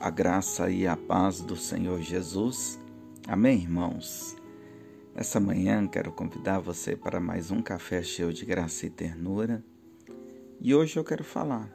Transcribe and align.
A 0.00 0.10
graça 0.10 0.70
e 0.70 0.86
a 0.86 0.96
paz 0.96 1.40
do 1.40 1.56
Senhor 1.56 2.00
Jesus. 2.00 2.78
Amém, 3.26 3.62
irmãos? 3.62 4.36
Essa 5.12 5.40
manhã 5.40 5.88
quero 5.88 6.12
convidar 6.12 6.60
você 6.60 6.94
para 6.94 7.18
mais 7.18 7.50
um 7.50 7.60
café 7.60 8.00
cheio 8.00 8.32
de 8.32 8.44
graça 8.46 8.86
e 8.86 8.90
ternura. 8.90 9.60
E 10.60 10.72
hoje 10.72 10.96
eu 10.96 11.02
quero 11.02 11.24
falar 11.24 11.68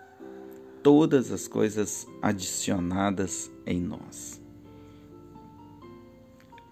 todas 0.82 1.34
as 1.34 1.50
coisas 1.50 2.08
adicionadas 2.22 3.52
em 3.66 3.82
nós. 3.82 4.42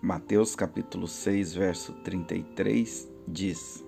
Mateus 0.01 0.55
capítulo 0.55 1.05
6, 1.05 1.53
verso 1.53 1.91
33 2.01 3.11
diz: 3.27 3.83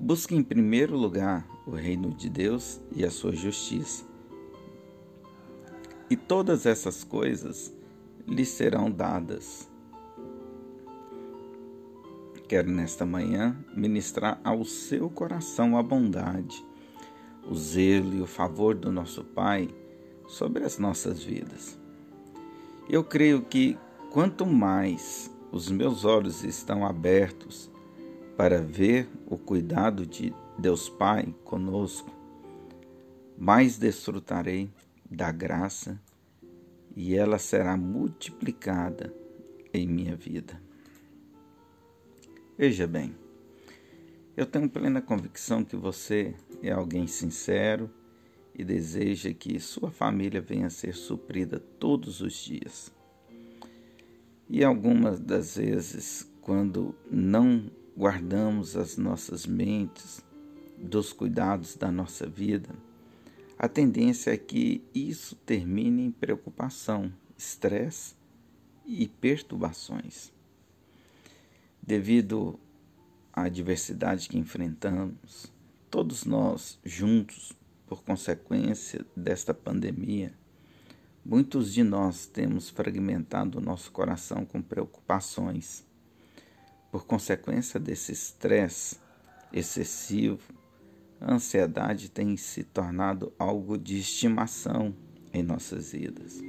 Busque 0.00 0.34
em 0.34 0.42
primeiro 0.42 0.96
lugar 0.96 1.46
o 1.64 1.70
reino 1.70 2.12
de 2.12 2.28
Deus 2.28 2.80
e 2.90 3.04
a 3.04 3.10
sua 3.10 3.30
justiça. 3.30 4.09
E 6.10 6.16
todas 6.16 6.66
essas 6.66 7.04
coisas 7.04 7.72
lhe 8.26 8.44
serão 8.44 8.90
dadas. 8.90 9.70
Quero 12.48 12.68
nesta 12.68 13.06
manhã 13.06 13.56
ministrar 13.76 14.40
ao 14.42 14.64
seu 14.64 15.08
coração 15.08 15.78
a 15.78 15.82
bondade, 15.84 16.64
o 17.48 17.54
zelo 17.54 18.12
e 18.12 18.20
o 18.20 18.26
favor 18.26 18.74
do 18.74 18.90
nosso 18.90 19.22
Pai 19.22 19.72
sobre 20.26 20.64
as 20.64 20.76
nossas 20.76 21.22
vidas. 21.22 21.78
Eu 22.88 23.04
creio 23.04 23.42
que 23.42 23.78
quanto 24.10 24.44
mais 24.44 25.30
os 25.52 25.70
meus 25.70 26.04
olhos 26.04 26.42
estão 26.42 26.84
abertos 26.84 27.70
para 28.36 28.60
ver 28.60 29.08
o 29.26 29.38
cuidado 29.38 30.04
de 30.04 30.34
Deus 30.58 30.88
Pai 30.88 31.32
conosco, 31.44 32.10
mais 33.38 33.78
desfrutarei 33.78 34.68
da 35.10 35.32
graça 35.32 36.00
e 36.94 37.16
ela 37.16 37.38
será 37.38 37.76
multiplicada 37.76 39.12
em 39.72 39.86
minha 39.86 40.14
vida. 40.14 40.60
Veja 42.56 42.86
bem, 42.86 43.14
eu 44.36 44.46
tenho 44.46 44.68
plena 44.68 45.02
convicção 45.02 45.64
que 45.64 45.76
você 45.76 46.34
é 46.62 46.70
alguém 46.70 47.06
sincero 47.06 47.90
e 48.54 48.64
deseja 48.64 49.32
que 49.32 49.58
sua 49.58 49.90
família 49.90 50.40
venha 50.40 50.66
a 50.66 50.70
ser 50.70 50.94
suprida 50.94 51.58
todos 51.58 52.20
os 52.20 52.34
dias. 52.34 52.92
E 54.48 54.64
algumas 54.64 55.20
das 55.20 55.56
vezes, 55.56 56.30
quando 56.40 56.94
não 57.10 57.70
guardamos 57.96 58.76
as 58.76 58.96
nossas 58.96 59.46
mentes 59.46 60.24
dos 60.76 61.12
cuidados 61.12 61.76
da 61.76 61.90
nossa 61.90 62.26
vida, 62.26 62.70
a 63.62 63.68
tendência 63.68 64.30
é 64.30 64.38
que 64.38 64.82
isso 64.94 65.36
termine 65.36 66.06
em 66.06 66.10
preocupação, 66.10 67.12
estresse 67.36 68.14
e 68.86 69.06
perturbações. 69.06 70.32
Devido 71.82 72.58
à 73.30 73.42
adversidade 73.42 74.30
que 74.30 74.38
enfrentamos, 74.38 75.52
todos 75.90 76.24
nós 76.24 76.80
juntos, 76.82 77.52
por 77.86 78.02
consequência 78.02 79.04
desta 79.14 79.52
pandemia, 79.52 80.32
muitos 81.22 81.74
de 81.74 81.82
nós 81.82 82.24
temos 82.24 82.70
fragmentado 82.70 83.58
o 83.58 83.60
nosso 83.60 83.92
coração 83.92 84.46
com 84.46 84.62
preocupações 84.62 85.84
por 86.90 87.04
consequência 87.04 87.78
desse 87.78 88.10
estresse 88.10 88.98
excessivo, 89.52 90.59
a 91.20 91.34
ansiedade 91.34 92.10
tem 92.10 92.36
se 92.36 92.64
tornado 92.64 93.32
algo 93.38 93.76
de 93.76 93.98
estimação 93.98 94.94
em 95.32 95.42
nossas 95.42 95.92
vidas. 95.92 96.40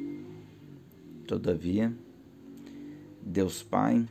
Todavia, 1.28 1.94
Deus 3.22 3.62
Pai 3.62 4.08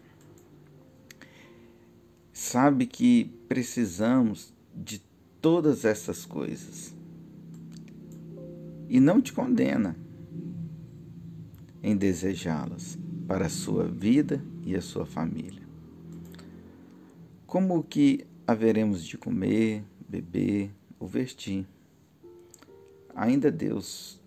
sabe 2.33 2.87
que 2.87 3.25
precisamos 3.49 4.53
de 4.75 5.03
todas 5.41 5.85
essas 5.85 6.25
coisas 6.25 6.95
e 8.89 9.01
não 9.01 9.21
te 9.21 9.33
condena 9.33 9.97
em 11.83 11.97
desejá-las 11.97 12.99
para 13.27 13.47
a 13.47 13.51
sua 13.51 13.87
vida 13.87 14.45
e 14.65 14.77
a 14.77 14.83
sua 14.83 15.07
família. 15.07 15.63
Como 17.47 17.83
que 17.83 18.27
haveremos 18.47 19.05
de 19.05 19.17
comer, 19.17 19.85
beber 20.11 20.73
ou 20.99 21.07
vestir? 21.07 21.65
Ainda 23.15 23.51
Deus, 23.51 24.21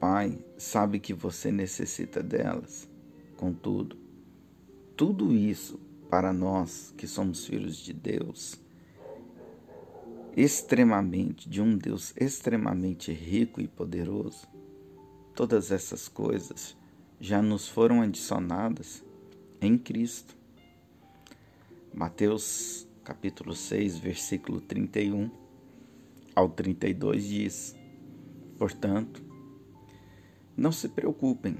Pai, 0.00 0.36
sabe 0.56 0.98
que 0.98 1.14
você 1.14 1.52
necessita 1.52 2.22
delas. 2.22 2.88
Contudo, 3.36 3.96
tudo 4.96 5.32
isso 5.32 5.78
para 6.10 6.32
nós 6.32 6.92
que 6.96 7.06
somos 7.06 7.46
filhos 7.46 7.76
de 7.76 7.92
Deus, 7.92 8.60
extremamente, 10.36 11.48
de 11.48 11.62
um 11.62 11.76
Deus 11.76 12.12
extremamente 12.16 13.12
rico 13.12 13.60
e 13.60 13.68
poderoso, 13.68 14.46
todas 15.34 15.70
essas 15.70 16.08
coisas 16.08 16.76
já 17.20 17.40
nos 17.40 17.68
foram 17.68 18.02
adicionadas 18.02 19.04
em 19.60 19.76
Cristo. 19.76 20.36
Mateus 21.92 22.77
capítulo 23.08 23.54
6, 23.54 23.96
versículo 23.96 24.60
31 24.60 25.30
ao 26.36 26.46
32 26.46 27.24
diz: 27.24 27.76
Portanto, 28.58 29.22
não 30.54 30.70
se 30.70 30.90
preocupem, 30.90 31.56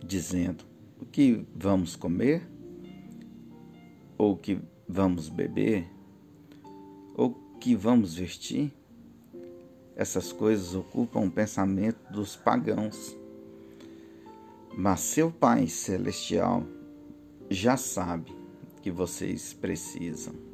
dizendo 0.00 0.64
o 1.00 1.04
que 1.04 1.44
vamos 1.56 1.96
comer, 1.96 2.48
ou 4.16 4.34
o 4.34 4.36
que 4.36 4.60
vamos 4.88 5.28
beber, 5.28 5.90
ou 7.16 7.30
o 7.30 7.58
que 7.58 7.74
vamos 7.74 8.14
vestir. 8.14 8.72
Essas 9.96 10.30
coisas 10.30 10.72
ocupam 10.72 11.26
o 11.26 11.30
pensamento 11.32 12.12
dos 12.12 12.36
pagãos. 12.36 13.16
Mas 14.78 15.00
seu 15.00 15.32
Pai 15.32 15.66
Celestial 15.66 16.64
já 17.50 17.76
sabe 17.76 18.32
que 18.80 18.90
vocês 18.92 19.52
precisam. 19.52 20.51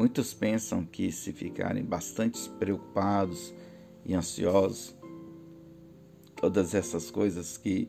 Muitos 0.00 0.32
pensam 0.32 0.82
que 0.82 1.12
se 1.12 1.30
ficarem 1.30 1.84
bastante 1.84 2.48
preocupados 2.58 3.52
e 4.02 4.14
ansiosos, 4.14 4.96
todas 6.34 6.74
essas 6.74 7.10
coisas 7.10 7.58
que 7.58 7.86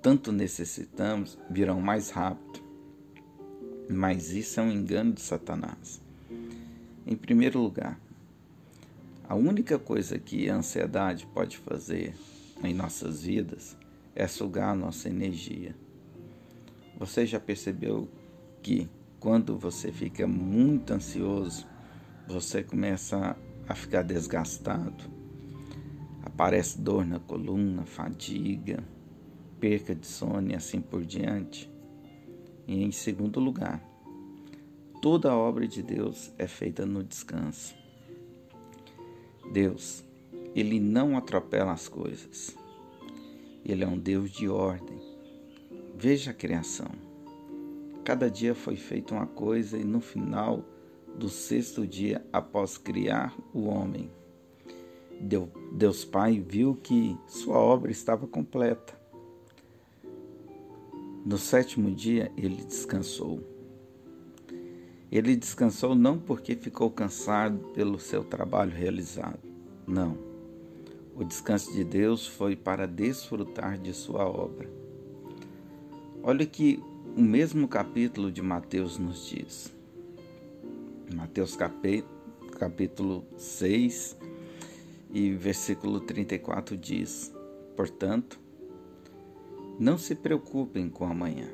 tanto 0.00 0.30
necessitamos 0.30 1.36
virão 1.50 1.80
mais 1.80 2.10
rápido. 2.10 2.62
Mas 3.90 4.30
isso 4.30 4.60
é 4.60 4.62
um 4.62 4.70
engano 4.70 5.14
de 5.14 5.20
Satanás. 5.20 6.00
Em 7.04 7.16
primeiro 7.16 7.60
lugar, 7.60 7.98
a 9.28 9.34
única 9.34 9.80
coisa 9.80 10.20
que 10.20 10.48
a 10.48 10.54
ansiedade 10.54 11.26
pode 11.34 11.58
fazer 11.58 12.14
em 12.62 12.72
nossas 12.72 13.24
vidas 13.24 13.76
é 14.14 14.28
sugar 14.28 14.68
a 14.68 14.76
nossa 14.76 15.08
energia. 15.08 15.74
Você 17.00 17.26
já 17.26 17.40
percebeu 17.40 18.08
que 18.62 18.88
quando 19.22 19.56
você 19.56 19.92
fica 19.92 20.26
muito 20.26 20.92
ansioso, 20.92 21.64
você 22.26 22.60
começa 22.60 23.36
a 23.68 23.72
ficar 23.72 24.02
desgastado? 24.02 25.04
Aparece 26.24 26.80
dor 26.80 27.06
na 27.06 27.20
coluna, 27.20 27.86
fadiga, 27.86 28.82
perca 29.60 29.94
de 29.94 30.08
sono 30.08 30.50
e 30.50 30.56
assim 30.56 30.80
por 30.80 31.04
diante. 31.04 31.70
E 32.66 32.82
em 32.82 32.90
segundo 32.90 33.38
lugar, 33.38 33.80
toda 35.00 35.30
a 35.30 35.36
obra 35.36 35.68
de 35.68 35.84
Deus 35.84 36.32
é 36.36 36.48
feita 36.48 36.84
no 36.84 37.04
descanso. 37.04 37.76
Deus, 39.52 40.04
ele 40.52 40.80
não 40.80 41.16
atropela 41.16 41.70
as 41.70 41.86
coisas. 41.86 42.56
Ele 43.64 43.84
é 43.84 43.86
um 43.86 43.98
Deus 43.98 44.32
de 44.32 44.48
ordem. 44.48 44.98
Veja 45.96 46.32
a 46.32 46.34
criação. 46.34 47.11
Cada 48.04 48.28
dia 48.30 48.54
foi 48.54 48.76
feita 48.76 49.14
uma 49.14 49.26
coisa 49.26 49.78
e 49.78 49.84
no 49.84 50.00
final 50.00 50.64
do 51.16 51.28
sexto 51.28 51.86
dia, 51.86 52.24
após 52.32 52.76
criar 52.76 53.36
o 53.52 53.66
homem, 53.66 54.10
Deus 55.72 56.04
Pai 56.04 56.40
viu 56.40 56.74
que 56.74 57.16
sua 57.28 57.58
obra 57.58 57.92
estava 57.92 58.26
completa. 58.26 59.00
No 61.24 61.38
sétimo 61.38 61.92
dia, 61.92 62.32
ele 62.36 62.64
descansou. 62.64 63.40
Ele 65.10 65.36
descansou 65.36 65.94
não 65.94 66.18
porque 66.18 66.56
ficou 66.56 66.90
cansado 66.90 67.58
pelo 67.74 68.00
seu 68.00 68.24
trabalho 68.24 68.72
realizado. 68.72 69.38
Não. 69.86 70.18
O 71.14 71.22
descanso 71.22 71.72
de 71.72 71.84
Deus 71.84 72.26
foi 72.26 72.56
para 72.56 72.88
desfrutar 72.88 73.78
de 73.78 73.92
sua 73.92 74.24
obra. 74.24 74.68
Olha 76.22 76.46
que 76.46 76.82
o 77.16 77.20
mesmo 77.20 77.68
capítulo 77.68 78.32
de 78.32 78.40
Mateus 78.40 78.98
nos 78.98 79.28
diz. 79.28 79.72
Mateus 81.14 81.56
capítulo 82.58 83.26
6 83.36 84.16
e 85.12 85.30
versículo 85.32 86.00
34 86.00 86.76
diz: 86.76 87.32
Portanto, 87.76 88.40
não 89.78 89.98
se 89.98 90.14
preocupem 90.14 90.88
com 90.88 91.04
amanhã, 91.04 91.48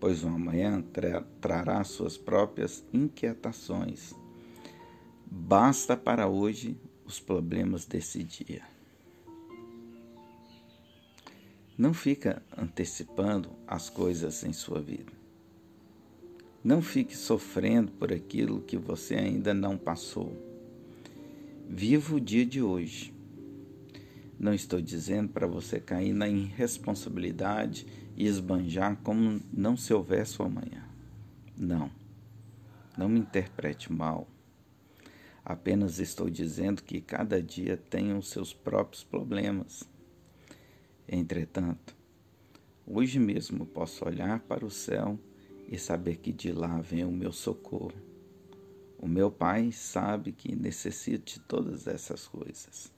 pois 0.00 0.24
o 0.24 0.28
amanhã 0.28 0.82
tra 0.82 1.22
trará 1.40 1.84
suas 1.84 2.18
próprias 2.18 2.84
inquietações. 2.92 4.14
Basta 5.24 5.96
para 5.96 6.26
hoje 6.26 6.76
os 7.04 7.20
problemas 7.20 7.84
desse 7.84 8.24
dia. 8.24 8.62
Não 11.80 11.94
fica 11.94 12.42
antecipando 12.54 13.48
as 13.66 13.88
coisas 13.88 14.44
em 14.44 14.52
sua 14.52 14.82
vida. 14.82 15.10
Não 16.62 16.82
fique 16.82 17.16
sofrendo 17.16 17.90
por 17.92 18.12
aquilo 18.12 18.60
que 18.60 18.76
você 18.76 19.14
ainda 19.14 19.54
não 19.54 19.78
passou. 19.78 20.30
Viva 21.66 22.16
o 22.16 22.20
dia 22.20 22.44
de 22.44 22.60
hoje. 22.60 23.14
Não 24.38 24.52
estou 24.52 24.78
dizendo 24.78 25.30
para 25.30 25.46
você 25.46 25.80
cair 25.80 26.12
na 26.12 26.28
irresponsabilidade 26.28 27.86
e 28.14 28.26
esbanjar 28.26 28.98
como 29.02 29.40
não 29.50 29.74
se 29.74 29.94
houvesse 29.94 30.42
o 30.42 30.44
amanhã. 30.44 30.86
Não. 31.56 31.90
Não 32.94 33.08
me 33.08 33.20
interprete 33.20 33.90
mal. 33.90 34.28
Apenas 35.42 35.98
estou 35.98 36.28
dizendo 36.28 36.82
que 36.82 37.00
cada 37.00 37.42
dia 37.42 37.78
tem 37.78 38.12
os 38.12 38.28
seus 38.28 38.52
próprios 38.52 39.02
problemas. 39.02 39.88
Entretanto, 41.12 41.96
hoje 42.86 43.18
mesmo 43.18 43.66
posso 43.66 44.04
olhar 44.04 44.38
para 44.38 44.64
o 44.64 44.70
céu 44.70 45.18
e 45.66 45.76
saber 45.76 46.18
que 46.18 46.30
de 46.30 46.52
lá 46.52 46.80
vem 46.80 47.04
o 47.04 47.10
meu 47.10 47.32
socorro. 47.32 48.00
O 48.96 49.08
meu 49.08 49.28
Pai 49.28 49.72
sabe 49.72 50.30
que 50.30 50.54
necessito 50.54 51.32
de 51.32 51.40
todas 51.40 51.88
essas 51.88 52.28
coisas. 52.28 52.92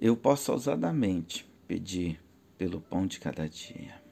Eu 0.00 0.16
posso 0.16 0.50
ousadamente 0.50 1.48
pedir 1.68 2.20
pelo 2.58 2.80
pão 2.80 3.06
de 3.06 3.20
cada 3.20 3.48
dia. 3.48 4.02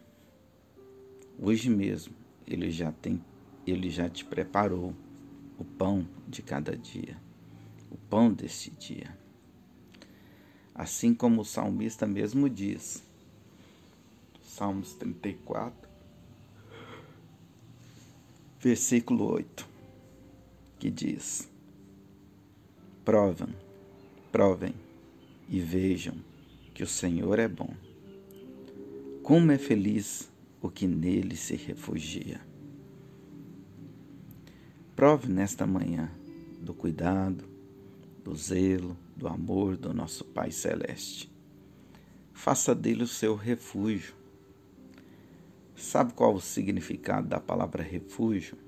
Hoje 1.37 1.69
mesmo 1.69 2.15
ele 2.47 2.71
já 2.71 2.93
tem, 2.93 3.21
ele 3.67 3.91
já 3.91 4.09
te 4.09 4.25
preparou 4.25 4.95
o 5.59 5.65
pão 5.65 6.09
de 6.29 6.41
cada 6.41 6.77
dia, 6.77 7.21
o 7.91 7.97
pão 7.97 8.33
deste 8.33 8.71
dia. 8.71 9.19
Assim 10.79 11.13
como 11.13 11.41
o 11.41 11.45
salmista 11.45 12.07
mesmo 12.07 12.49
diz, 12.49 13.03
Salmos 14.41 14.95
34, 14.95 15.91
versículo 18.61 19.25
8, 19.25 19.69
que 20.79 20.89
diz: 20.89 21.51
Provem, 23.05 23.49
provem 24.31 24.73
e 25.49 25.59
vejam 25.59 26.15
que 26.73 26.85
o 26.85 26.87
Senhor 26.87 27.41
é 27.41 27.49
bom. 27.49 27.75
Como 29.25 29.51
é 29.51 29.59
feliz 29.59 30.31
o 30.63 30.71
que 30.71 30.87
nele 30.87 31.35
se 31.35 31.57
refugia. 31.57 32.41
Prove 34.95 35.27
nesta 35.29 35.67
manhã 35.67 36.09
do 36.61 36.73
cuidado, 36.73 37.45
do 38.23 38.33
zelo, 38.37 38.97
do 39.19 39.29
amor 39.29 39.77
do 39.77 39.93
nosso 39.93 40.25
Pai 40.25 40.51
Celeste. 40.51 41.31
Faça 42.33 42.75
dele 42.75 43.03
o 43.03 43.09
seu 43.09 43.35
refúgio 43.35 44.19
Sabe 45.79 46.13
qual 46.13 46.35
o 46.35 46.41
significado 46.41 47.29
da 47.29 47.39
palavra 47.39 47.85
refúgio? 47.85 48.59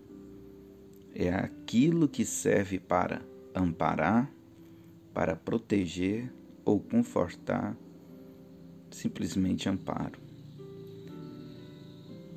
É 1.13 1.29
aquilo 1.29 2.09
que 2.09 2.25
serve 2.25 2.79
para 2.79 3.21
amparar, 3.53 4.31
para 5.13 5.35
proteger 5.35 6.33
ou 6.65 6.79
confortar, 6.79 7.77
simplesmente 8.93 9.69
amparo. 9.69 10.21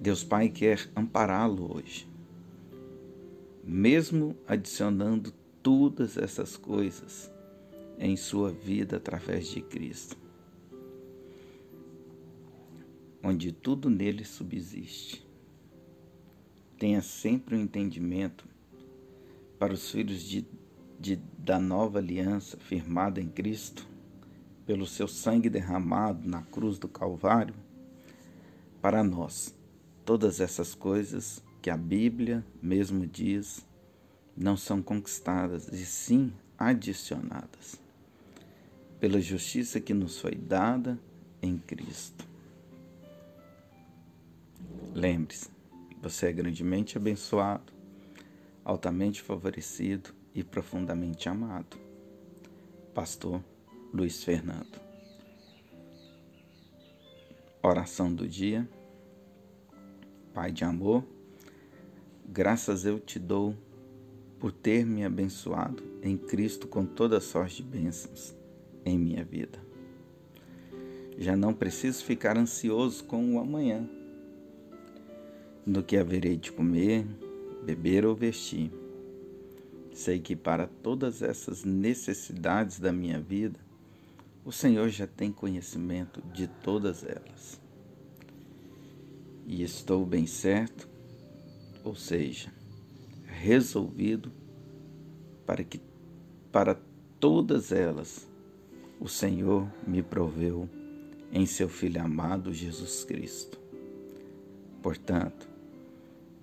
Deus 0.01 0.23
Pai 0.23 0.49
quer 0.49 0.89
ampará-lo 0.95 1.77
hoje, 1.77 2.09
mesmo 3.63 4.35
adicionando 4.47 5.31
todas 5.61 6.17
essas 6.17 6.57
coisas 6.57 7.31
em 7.99 8.15
sua 8.15 8.51
vida 8.51 8.97
através 8.97 9.47
de 9.47 9.61
Cristo 9.61 10.23
onde 13.23 13.53
tudo 13.53 13.89
nele 13.89 14.25
subsiste. 14.25 15.25
Tenha 16.77 17.01
sempre 17.01 17.55
um 17.55 17.61
entendimento 17.61 18.45
para 19.57 19.73
os 19.73 19.89
filhos 19.89 20.21
de, 20.21 20.45
de, 20.99 21.15
da 21.37 21.57
nova 21.57 21.99
aliança 21.99 22.57
firmada 22.57 23.21
em 23.21 23.29
Cristo, 23.29 23.87
pelo 24.65 24.85
seu 24.85 25.07
sangue 25.07 25.49
derramado 25.49 26.27
na 26.27 26.41
cruz 26.41 26.77
do 26.77 26.87
Calvário, 26.89 27.55
para 28.81 29.01
nós, 29.01 29.55
todas 30.03 30.41
essas 30.41 30.75
coisas 30.75 31.41
que 31.61 31.69
a 31.69 31.77
Bíblia 31.77 32.45
mesmo 32.61 33.07
diz 33.07 33.65
não 34.35 34.57
são 34.57 34.81
conquistadas, 34.81 35.69
e 35.69 35.85
sim 35.85 36.33
adicionadas, 36.57 37.79
pela 39.03 39.19
justiça 39.19 39.81
que 39.81 39.93
nos 39.93 40.17
foi 40.17 40.33
dada 40.33 40.97
em 41.41 41.57
Cristo. 41.57 42.25
Lembre-se, 44.93 45.49
você 46.01 46.27
é 46.27 46.31
grandemente 46.31 46.95
abençoado, 46.95 47.73
altamente 48.63 49.21
favorecido 49.21 50.11
e 50.33 50.41
profundamente 50.41 51.27
amado. 51.27 51.77
Pastor 52.93 53.43
Luiz 53.93 54.23
Fernando. 54.23 54.79
Oração 57.61 58.15
do 58.15 58.25
dia. 58.25 58.65
Pai 60.33 60.49
de 60.49 60.63
amor, 60.63 61.03
graças 62.25 62.85
eu 62.85 63.01
te 63.01 63.19
dou 63.19 63.53
por 64.39 64.53
ter 64.53 64.85
me 64.85 65.03
abençoado 65.03 65.83
em 66.01 66.15
Cristo 66.15 66.69
com 66.69 66.85
toda 66.85 67.19
sorte 67.19 67.57
de 67.57 67.63
bênçãos 67.63 68.41
em 68.85 68.97
minha 68.97 69.23
vida. 69.23 69.59
Já 71.17 71.35
não 71.35 71.53
preciso 71.53 72.03
ficar 72.03 72.37
ansioso 72.37 73.03
com 73.03 73.35
o 73.35 73.39
amanhã 73.39 73.87
do 75.65 75.83
que 75.83 75.95
haverei 75.95 76.35
de 76.35 76.51
comer, 76.51 77.05
beber 77.63 78.05
ou 78.05 78.15
vestir. 78.15 78.71
Sei 79.93 80.19
que 80.19 80.35
para 80.35 80.67
todas 80.67 81.21
essas 81.21 81.63
necessidades 81.63 82.79
da 82.79 82.91
minha 82.91 83.19
vida, 83.19 83.59
o 84.43 84.51
Senhor 84.51 84.89
já 84.89 85.07
tem 85.07 85.31
conhecimento 85.31 86.21
de 86.33 86.47
todas 86.47 87.03
elas. 87.03 87.61
E 89.45 89.61
estou 89.61 90.05
bem 90.05 90.25
certo, 90.25 90.89
ou 91.83 91.95
seja, 91.95 92.51
resolvido 93.25 94.31
para 95.45 95.63
que 95.63 95.79
para 96.51 96.79
todas 97.19 97.71
elas 97.71 98.27
o 99.03 99.07
Senhor 99.07 99.71
me 99.85 100.01
proveu 100.01 100.67
em 101.31 101.45
seu 101.45 101.69
Filho 101.69 102.01
amado 102.01 102.51
Jesus 102.51 103.03
Cristo. 103.03 103.59
Portanto, 104.81 105.53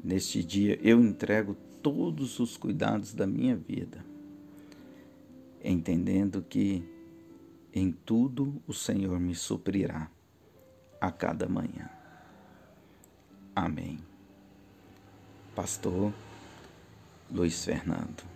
Neste 0.02 0.42
dia 0.42 0.78
eu 0.82 1.00
entrego 1.00 1.54
todos 1.82 2.40
os 2.40 2.56
cuidados 2.56 3.12
da 3.12 3.26
minha 3.26 3.54
vida, 3.54 4.04
entendendo 5.62 6.42
que 6.42 6.82
em 7.72 7.92
tudo 7.92 8.62
o 8.66 8.72
Senhor 8.72 9.20
me 9.20 9.34
suprirá 9.34 10.10
a 11.00 11.12
cada 11.12 11.46
manhã. 11.48 11.90
Amém. 13.54 13.98
Pastor 15.54 16.12
Luiz 17.30 17.62
Fernando. 17.62 18.29